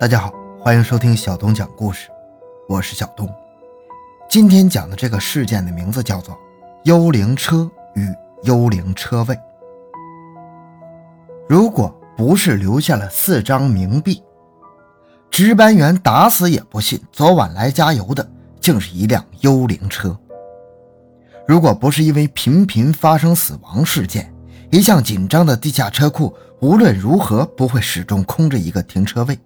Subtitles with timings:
[0.00, 2.08] 大家好，欢迎收听小东讲故事，
[2.66, 3.28] 我是小东。
[4.30, 6.34] 今天讲的这个事件的名字叫做
[6.84, 8.08] “幽灵车与
[8.44, 9.38] 幽灵车位”。
[11.46, 14.22] 如果不是留下了四张冥币，
[15.30, 18.26] 值班员打死也不信昨晚来加油的
[18.58, 20.18] 竟是一辆幽灵车。
[21.46, 24.32] 如果不是因为频频发生死亡事件，
[24.70, 29.38] 一向紧张的地下车库无论如何不会始终空着一个停车位。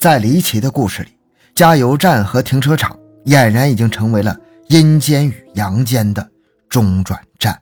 [0.00, 1.10] 在离奇的故事里，
[1.54, 4.34] 加油站和停车场俨然已经成为了
[4.68, 6.26] 阴间与阳间的
[6.70, 7.60] 中转站。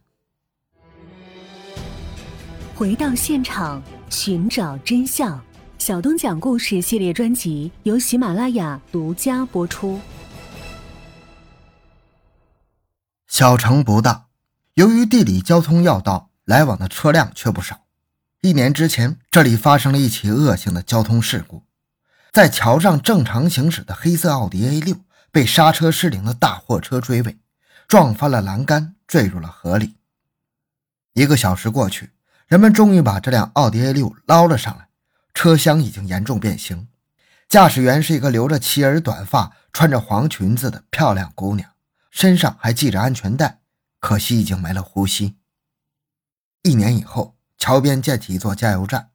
[2.77, 5.41] 回到现场，寻找真相。
[5.78, 9.98] 小东讲故事系列专辑由喜马拉雅独家播出。
[13.27, 14.27] 小城不大，
[14.75, 17.80] 由于地理交通要道，来往的车辆却不少。
[18.42, 21.64] 一年之前，这里发生了一起恶性的交通事故。
[22.33, 27.39] 在桥上正常行驶的黑色奥迪 A6 被刹车失灵的大货车追尾，
[27.87, 29.97] 撞翻了栏杆，坠入了河里。
[31.15, 32.12] 一个小时过去，
[32.47, 34.89] 人们终于把这辆奥迪 A6 捞了上来，
[35.34, 36.89] 车厢已经严重变形，
[37.49, 41.71] 驾驶员是一个留着齐耳短发、穿着黄裙子的漂亮姑娘，
[42.11, 43.61] 身上还系着安全带，
[43.99, 45.37] 可惜已经没了呼吸。
[46.62, 49.11] 一年以后，桥边建起一座加油站，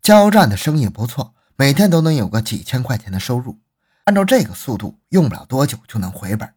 [0.00, 1.34] 加油站的生意不错。
[1.56, 3.58] 每天都能有个几千块钱的收入，
[4.04, 6.54] 按照这个速度，用不了多久就能回本。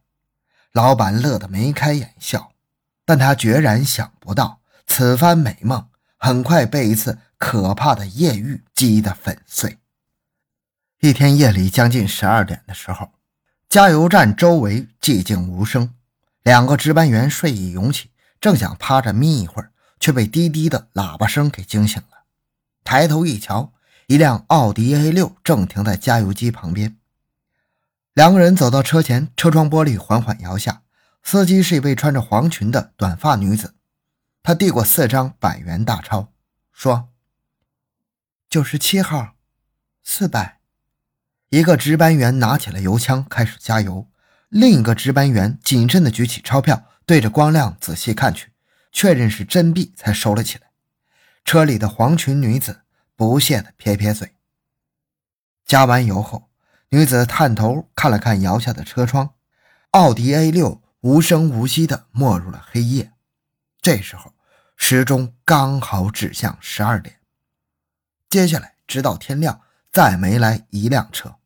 [0.72, 2.52] 老板乐得眉开眼笑，
[3.04, 9.78] 但他决然想不到，此番美梦很快被一次可怕的艳遇击得粉碎。
[11.00, 13.12] 一天夜里将近十二点的时候，
[13.68, 15.94] 加油站周围寂静无声，
[16.42, 18.10] 两个值班员睡意涌起，
[18.40, 22.24] 正想趴着眯一会儿，却被滴滴的喇叭声给惊醒了。
[22.82, 23.74] 抬头一瞧。
[24.06, 26.96] 一辆奥迪 A6 正停在加油机旁边，
[28.14, 30.82] 两个人走到车前，车窗玻璃缓缓摇下。
[31.24, 33.74] 司机是一位穿着黄裙的短发女子，
[34.44, 36.32] 她递过四张百元大钞，
[36.72, 37.08] 说
[38.48, 39.34] ：“九十七号，
[40.04, 40.60] 四百。”
[41.50, 44.08] 一个值班员拿起了油枪开始加油，
[44.48, 48.52] 另一个值班员谨慎地举起钞票，对着光亮仔细看去，
[48.92, 50.70] 确认是真币才收了起来。
[51.44, 52.82] 车里的黄裙女子。
[53.16, 54.36] 不屑地撇撇嘴。
[55.64, 56.48] 加完油后，
[56.90, 59.34] 女子探头看了看摇下的车窗，
[59.90, 63.12] 奥迪 A6 无声无息地没入了黑夜。
[63.80, 64.34] 这时候，
[64.76, 67.18] 时钟刚好指向十二点。
[68.28, 71.36] 接下来，直到天亮，再没来一辆车。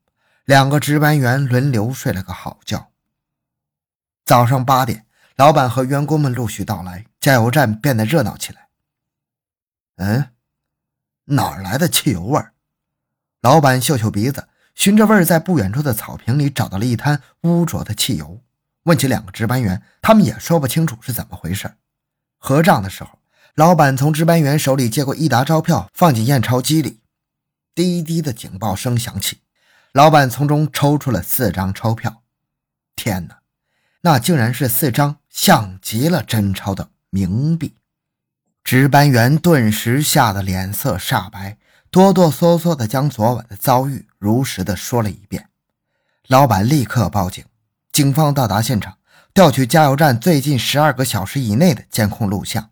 [0.44, 2.90] 两个值班员轮流睡了个好觉。
[4.24, 5.06] 早上八点，
[5.36, 8.68] 老板和员工们陆续到来，加油站变得热闹起来。
[9.96, 10.32] 嗯。
[11.30, 12.42] 哪儿来的汽油味？
[13.40, 18.42] 老板嗅嗅鼻子，循着味儿在不远处的草坪里找到了一滩污浊的汽油。
[18.84, 21.74] 问起两个值班员，他们也说不清楚是怎么回事。
[22.38, 23.18] 核账的时候，
[23.54, 27.00] 老板从值班员手里接过一沓钞票，放进验钞机里。
[27.74, 29.38] 滴滴的警报声响起，
[29.92, 32.22] 老板从中抽出了四张钞票。
[32.96, 33.38] 天哪，
[34.00, 37.74] 那竟然是四张像极了真钞的冥币！
[38.62, 41.56] 值班员顿时吓得脸色煞白，
[41.90, 45.48] 哆哆嗦嗦地将昨晚的遭遇如实地说了一遍。
[46.28, 47.44] 老板立刻报警，
[47.90, 48.98] 警方到达现场，
[49.34, 52.70] 调取加油站最近十二个小时以内的监控录像，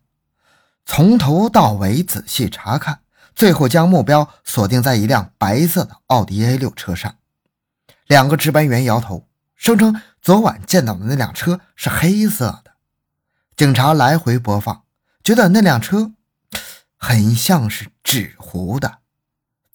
[0.87, 3.01] 从头到尾仔细查看，
[3.35, 7.17] 最后将目标锁定在一辆白色的奥迪 A6 车上。
[8.07, 12.73] 两个值班员摇头，声称昨晚见到的那辆车是黑色的。
[13.57, 14.83] 警察来回播放。
[15.29, 16.13] 觉得那辆车
[16.97, 19.01] 很像是纸糊的。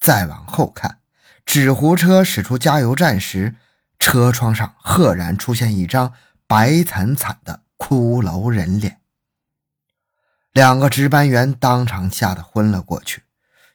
[0.00, 0.98] 再往后看，
[1.46, 3.54] 纸糊车驶出加油站时，
[4.00, 6.12] 车窗上赫然出现一张
[6.48, 9.00] 白惨惨的骷髅人脸。
[10.50, 13.22] 两个值班员当场吓得昏了过去，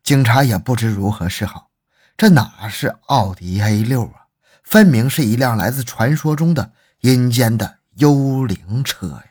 [0.03, 1.69] 警察也不知如何是好。
[2.17, 4.25] 这哪是奥迪 A6 啊，
[4.65, 9.23] 分明是一辆来自传说中的阴间的幽灵车呀！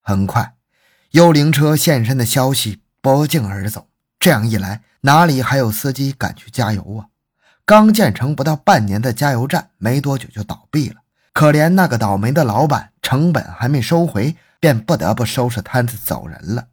[0.00, 0.54] 很快。
[1.14, 3.86] 幽灵车现身的消息不胫而走，
[4.18, 7.06] 这样一来，哪里还有司机敢去加油啊？
[7.64, 10.96] 刚建成不到半年的加油站，没多久就倒闭了。
[11.32, 16.66] 可怜那个倒霉的老板，成本还没收回，便不得不收拾摊子走人了。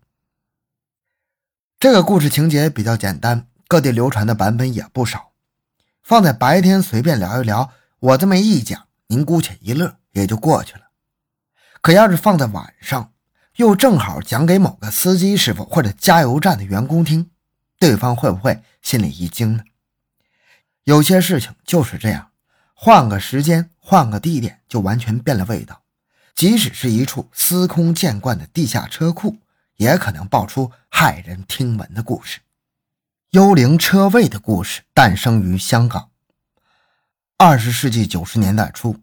[1.78, 5.34] 这个故事情节比较简单，各地流传的版本也不少。
[6.02, 10.86] 放在白天随便聊一聊，我这么一讲，您姑且一乐也就过去了。
[11.80, 13.11] 可要是放在晚上，
[13.62, 17.30] 又正好讲给某个司机师傅或者加油站的员工听，
[17.78, 19.64] 对方会不会心里一惊呢？
[20.86, 22.32] 有些事情就是这样，
[22.74, 25.84] 换个时间，换个地点，就完全变了味道。
[26.34, 29.38] 即使是一处司空见惯的地下车库，
[29.76, 32.40] 也可能爆出骇人听闻的故事。
[33.30, 36.10] 幽灵车位的故事诞生于香港。
[37.38, 38.98] 二十世纪九十年代初，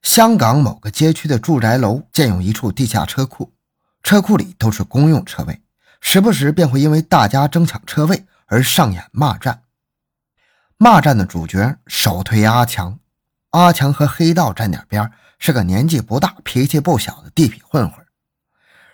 [0.00, 3.50] 香港某个街区的住宅楼建有一处地下车库，
[4.06, 5.62] 车库里都是公用车位，
[6.00, 9.62] 时不时便会因为大家争抢车位而上演骂战。
[10.76, 13.00] 骂战的主角首推阿强，
[13.50, 15.10] 阿强和黑道沾点边，
[15.40, 18.06] 是个年纪不大、脾气不小的地痞混混。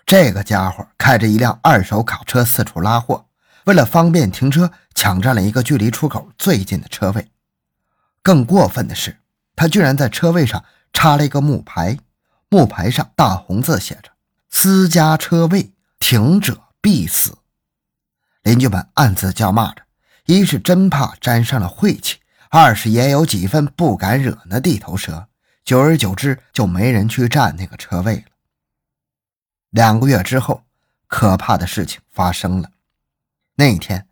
[0.03, 3.27] 这个家伙开着一辆二手卡车四处拉货，
[3.65, 7.29] 为了方便停车，抢占了一个距离出口最近的车位。
[8.23, 9.19] 更过分的是，
[9.55, 11.99] 他居然在车位上插了一个木牌，
[12.49, 14.09] 木牌上大红字写着
[14.55, 17.39] “私家车位，停者必死”。
[18.43, 19.81] 邻居们暗自叫骂着，
[20.25, 22.19] 一是真怕沾上了晦气，
[22.49, 25.27] 二是也有几分不敢惹那地头蛇。
[25.65, 28.25] 久而久之，就没人去占那个车位了。
[29.71, 30.63] 两个月之后，
[31.07, 32.69] 可怕的事情发生了。
[33.55, 34.07] 那一天，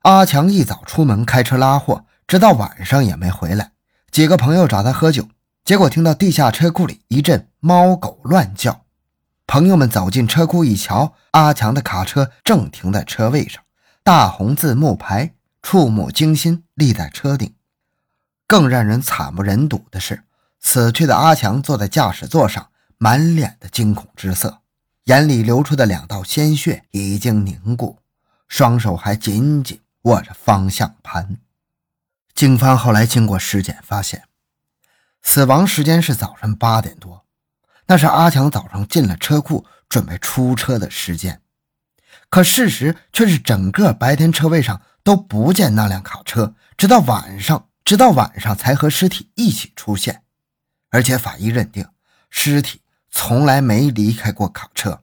[0.00, 2.06] 阿强一早出门开车拉货。
[2.26, 3.72] 直到晚上也没回来，
[4.10, 5.28] 几个朋友找他喝酒，
[5.64, 8.81] 结果听到地下车库里一阵猫狗乱叫。
[9.52, 13.62] 朋友们走进车库一瞧，阿强的卡车正停在车位上，
[14.02, 17.54] 大红字木牌触目惊心立在车顶。
[18.46, 20.24] 更让人惨不忍睹的是，
[20.58, 24.62] 死去的阿强坐在驾驶座上，满脸的惊恐之色，
[25.04, 27.98] 眼里流出的两道鲜血已经凝固，
[28.48, 31.36] 双手还紧紧握着方向盘。
[32.32, 34.22] 警方后来经过尸检发现，
[35.20, 37.26] 死亡时间是早上八点多，
[37.86, 41.40] 那是阿强早上进了车库准备出车的时间。
[42.28, 50.22] 可事实却是，整个白天车位上都不见那辆卡车，直到晚上，直到晚上才和尸体一起出现。
[50.90, 51.86] 而且法医认定，
[52.30, 52.80] 尸体
[53.10, 55.02] 从来没离开过卡车。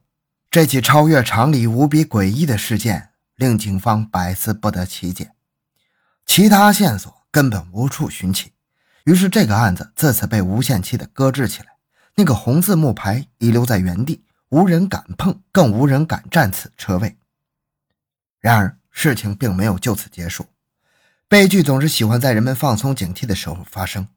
[0.50, 5.32] 这起超越常理、无比诡异的事件，令警方百思不得其解。
[6.26, 7.20] 其他线索。
[7.32, 8.54] 根本无处寻起，
[9.04, 11.68] 于是这个案子自此被无限期的搁置起来。
[12.16, 17.18] 那个红字木牌遗留在原地，无人敢碰，更无人敢占此车位。
[18.40, 20.46] 然而，事情并没有就此结束。
[21.28, 24.08] 悲剧总是喜欢在人们放松警惕的时候发生。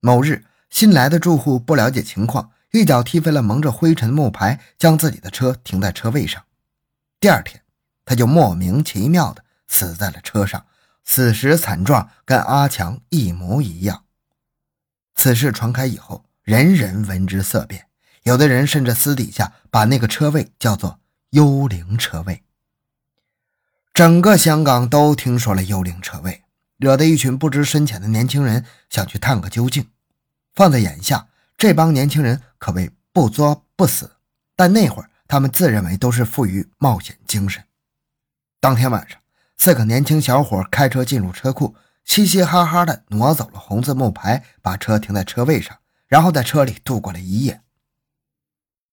[0.00, 6.44] 某日，新来的住户不了解情况，一脚踢飞了蒙着灰尘的木牌，将自己的车停在车位上。
[7.18, 7.62] 第二天，
[8.04, 10.64] 他就莫名其妙地死在了车上。
[11.04, 14.04] 死时惨状跟阿强一模一样。
[15.14, 17.88] 此事传开以后，人人闻之色变，
[18.22, 20.98] 有的人甚至私底下把那个车位叫做
[21.32, 22.42] “幽灵车位”。
[23.92, 26.44] 整个香港都听说了幽灵车位，
[26.78, 29.90] 惹得一群不知深浅的年轻人想去探个究竟。
[30.54, 31.28] 放在眼下，
[31.58, 34.12] 这帮年轻人可谓不作不死，
[34.56, 37.62] 但那会儿他们自认为都是富于冒险精神。
[38.58, 39.20] 当天晚上。
[39.58, 41.74] 四个年轻小伙开车进入车库，
[42.06, 45.76] 嘻嘻哈哈地挪走了红字木牌，把车停在车位上，
[46.08, 47.62] 然后在车里度过了一夜。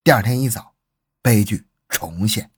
[0.04, 0.76] 第二天一早，
[1.22, 2.52] 悲剧重现。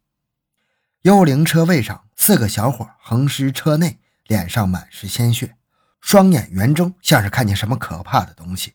[1.03, 5.55] 幽灵车位上，四个小伙横尸车内，脸上满是鲜血，
[6.01, 8.73] 双眼圆睁，像是看见什么可怕的东西。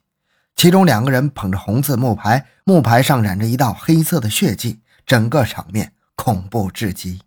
[0.55, 7.23] 其中两个人捧着红字木牌，木牌上染着一道黑色的血迹，整个场面恐怖至极。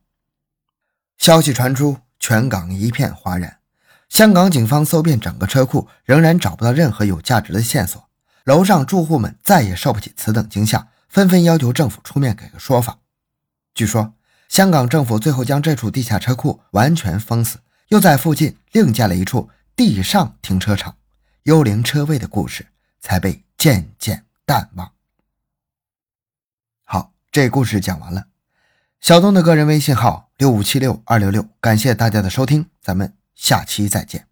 [1.17, 3.59] 消息传出，全港一片哗然。
[4.07, 8.09] 香港警方搜遍整个车库，仍然找不到任何有价值的线索。
[8.45, 12.99] 楼上住户们再也受不起此等惊吓，纷纷要求政府出面给个说法。
[13.73, 14.13] 据说，
[14.47, 20.95] 香港政府最后将这处地下车库完全封死，又在附近另建了一处地上停车场。
[21.43, 22.67] 幽灵车位的故事
[22.99, 24.91] 才被渐渐淡忘。
[26.83, 28.27] 好，这故事讲完了。
[29.01, 34.27] 小东的个人微信号六五七六二六六，感谢大家的收听，咱们下期再见。